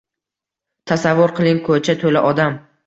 [0.93, 2.61] Tasavvur qiling, ko‘cha to‘la odam.